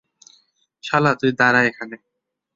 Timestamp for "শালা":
0.83-1.11